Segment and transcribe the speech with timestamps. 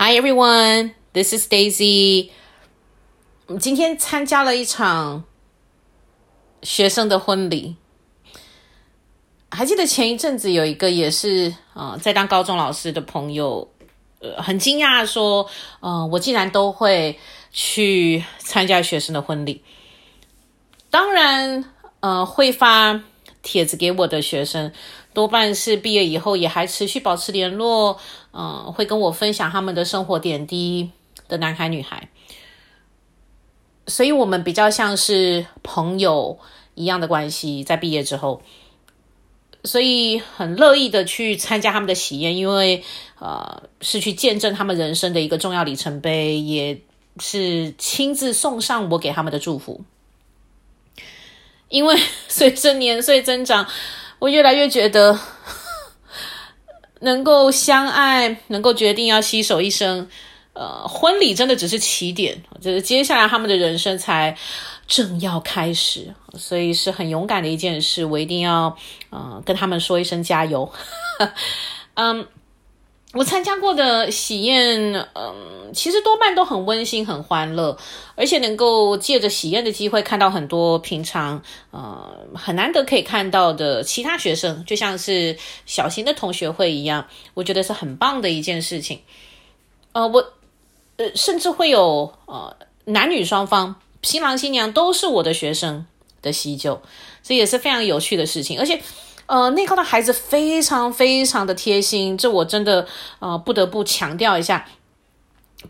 [0.00, 2.30] Hi everyone, this is Daisy.
[3.58, 5.24] 今天参加了一场
[6.62, 7.74] 学生的婚礼。
[9.50, 13.68] 还记得前一阵子有一个也是啊、在当高中老师的朋友，
[14.20, 17.18] 呃，很惊讶说，呃，我竟然都会
[17.50, 19.64] 去参加学生的婚礼。
[20.90, 21.64] 当然，
[21.98, 23.02] 呃，会发
[23.42, 24.72] 帖子给我的学生，
[25.12, 27.98] 多半是毕业以后也还持续保持联络。
[28.40, 30.92] 嗯、会跟我分享他们的生活点滴
[31.26, 32.08] 的男孩女孩，
[33.88, 36.38] 所以我们比较像是朋友
[36.76, 37.64] 一样的关系。
[37.64, 38.40] 在毕业之后，
[39.64, 42.84] 所以很乐意的去参加他们的喜宴，因为
[43.18, 46.80] 呃是去见证他们人生的一个重要里程碑，也
[47.18, 49.82] 是亲自送上我给他们的祝福。
[51.68, 53.66] 因为 随着年岁增长，
[54.20, 55.18] 我越来越觉得。
[57.00, 60.08] 能够相爱，能够决定要携手一生，
[60.52, 64.36] 呃，婚礼真的只是起点，就是接下来他们的人生才
[64.86, 68.04] 正要开始，所以是很勇敢的一件事。
[68.04, 68.76] 我一定要，
[69.10, 70.72] 呃，跟他们说一声加油。
[71.94, 72.26] 嗯。
[73.14, 77.74] 我参加过的喜宴，嗯，其实多半都很温馨、很欢乐，
[78.14, 89.00] 而且能够借着喜宴的机会看到很多平常，呃，很难得可以看到的其他学生，就像是小型的同学会一样，我觉得是很棒的一件事情。
[89.92, 90.32] 呃，我，
[90.96, 95.86] 呃，甚至会有呃男女双方，新郎新娘都是我的学生
[96.20, 96.82] 的喜酒，
[97.22, 98.78] 这也是非常有趣的事情，而且。
[99.28, 102.86] 呃，内高的孩子非常非常的贴心，这我真的
[103.18, 104.66] 呃不得不强调一下。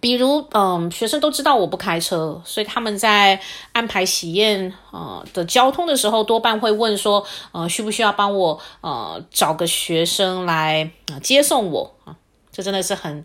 [0.01, 3.41] 比如，嗯、学生都知道我不开车，所以他们在
[3.73, 12.15] 安排喜宴呃的交通的时候，多半会问说，呃，需不需要帮我呃找个学生来、呃、接送我啊？
[12.53, 13.25] 这真的是很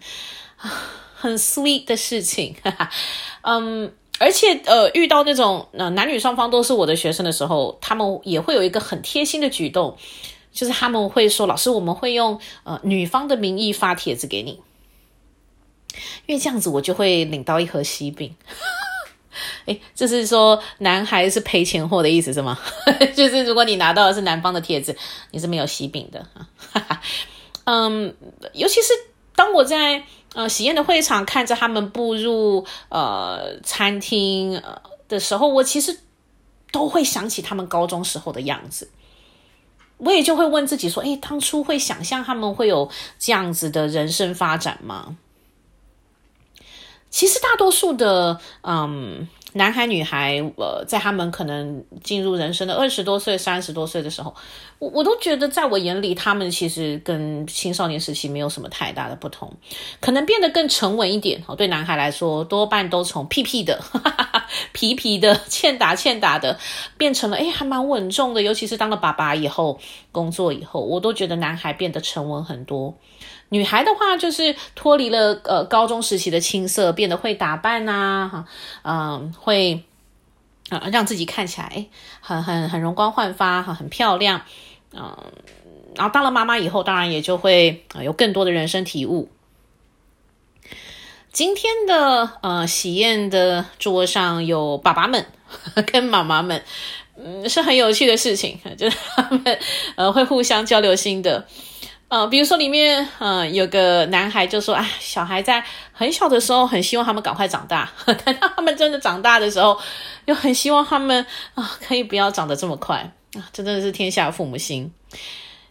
[1.14, 2.90] 很 sweet 的事情，哈哈，
[3.42, 3.94] 嗯。
[4.20, 9.98] 而且，呃，遇到那种呃男女双方都是我的学生的时候，他们也会有一个很贴心的举动，
[10.52, 14.52] 就是他们会说：“老师，我们会用呃女方的名义发帖子给你，
[16.28, 18.34] 因为这样子我就会领到一盒喜饼。
[19.66, 22.58] ”诶，这是说男孩是赔钱货的意思是吗？
[23.16, 24.96] 就是如果你拿到的是男方的帖子，
[25.32, 26.26] 你是没有喜饼的
[26.74, 27.02] 啊。
[27.66, 28.16] 嗯，
[28.54, 28.94] 尤其是
[29.36, 30.04] 当我在。
[30.34, 34.62] 呃，喜宴的会场看着他们步入呃餐厅
[35.08, 36.00] 的时候，我其实
[36.72, 38.90] 都会想起他们高中时候的样子。
[39.98, 42.90] 我也就会问自己说：“诶，当初会想象他们会有
[43.20, 45.16] 这样子的人生发展吗？”
[47.10, 49.28] 其实大多数的嗯。
[49.54, 54.34] 男孩女孩，呃，在他们可能进入人生的二十多岁、三十多岁的时候，
[54.80, 59.52] 我我都觉得，在我眼里，他们其实跟青少年时期没有什么太大的不同，
[60.00, 61.42] 可能变得更沉稳一点。
[61.46, 66.58] 哦，对男孩来说，多半都从屁屁的、哈哈，皮皮的、欠打欠打的，
[66.98, 68.42] 变成了诶还蛮稳重的。
[68.42, 69.80] 尤其是当了爸爸以后，
[70.12, 72.98] 工作以后，我都觉得男孩变得沉稳很多。
[73.54, 78.46] 女孩的话，就是脱离了呃高中时期的青涩，变得会打扮呐、哈，
[78.82, 79.84] 嗯，会
[80.70, 81.86] 啊、让自己看起来
[82.20, 84.42] 很很很容光焕发，很很漂亮，
[84.96, 85.16] 嗯、
[85.96, 89.30] 然后当了妈妈以后，当然也就会有更多的人生体悟。
[91.32, 95.28] 今天的呃喜宴的桌上有爸爸们
[95.92, 96.64] 跟妈妈们，
[97.18, 99.60] 嗯，是很有趣的事情，就是他们
[99.96, 101.46] 呃会互相交流心得。
[102.14, 109.76] 呃，比如说里面，嗯、有个男孩就说：“啊，小孩在很小的时候，很希望他们赶快长大； 等到他们真的长大的时候，
[110.26, 111.26] 又很希望他们
[111.56, 113.50] 啊，可以不要长得这么快啊！
[113.52, 114.94] 真的是天下父母心。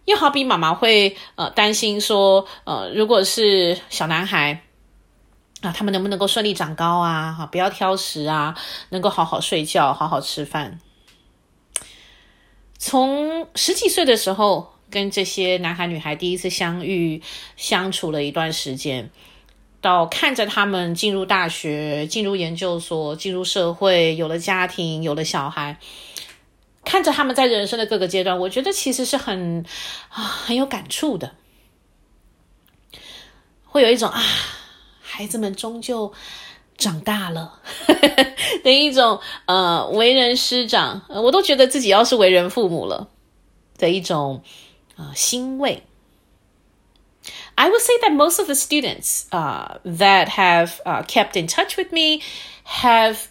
[0.04, 4.62] 又好比妈妈会呃担心说，呃，如果是小男孩
[5.60, 7.32] 啊，他们能不能够顺利长高啊？
[7.38, 8.56] 哈，不要挑食啊，
[8.88, 10.80] 能够好好睡觉，好好吃饭。
[12.76, 17.22] 从十几岁的时候。”跟这些男孩女孩第一次相遇，
[17.56, 19.10] 相处了一段时间，
[19.80, 25.78] 到看着他们进入大学、进入研究所、进入社会，有了家庭，有了小孩，
[26.84, 29.64] 看着他们在人生的各个阶段，我觉得其实是很
[30.10, 31.32] 啊很有感触的，
[33.64, 34.22] 会有一种啊
[35.00, 36.12] 孩子们终究
[36.76, 37.60] 长大了
[38.62, 43.08] 的一种呃为人师长，我都觉得自己要是为人父母了
[43.78, 44.42] 的一种。
[45.01, 45.83] uh, 欣慰。
[47.55, 51.91] I would say that most of the students uh, that have uh, kept in touch with
[51.91, 52.21] me
[52.63, 53.27] have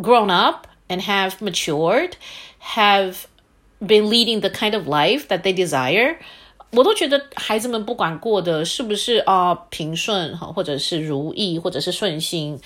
[0.00, 2.16] grown up and have matured,
[2.60, 3.26] have
[3.80, 6.16] been leading the kind of life that they desire.
[6.70, 12.60] 我都觉得孩子们不管过的是不是啊、呃、平顺哈，或者是如意，或者是顺心，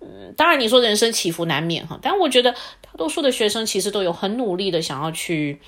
[0.00, 5.60] 嗯，当然你说人生起伏难免哈，但我觉得大多数的学生其实都有很努力的想要去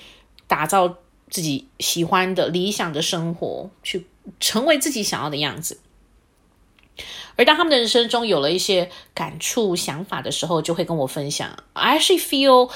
[0.47, 0.97] 打造
[1.32, 4.06] 自己喜欢的理想的生活，去
[4.38, 5.80] 成为自己想要的样子。
[7.36, 11.64] 而当他们的人生中有了一些感触、想法的时候，就会跟我分享。
[11.72, 12.70] I actually feel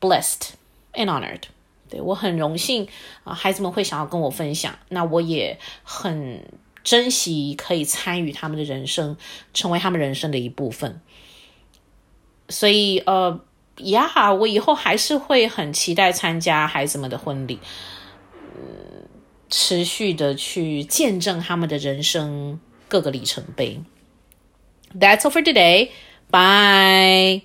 [0.00, 0.50] blessed
[0.92, 1.42] and honored。
[1.90, 2.86] 对，我很荣幸
[3.24, 6.46] 啊，孩子们会想要跟我分享，那我也很
[6.84, 9.16] 珍惜可以参与他们的人生，
[9.52, 11.00] 成为他们人生的一部分。
[12.48, 13.40] 所以，呃，
[13.78, 17.58] 也好，我以后还是会很期待参加孩子们的婚礼，
[18.54, 19.08] 嗯，
[19.48, 22.58] 持续的去见证他们的人生
[22.88, 23.80] 各个里程碑。
[24.98, 25.90] That's all for today.
[26.30, 27.42] Bye.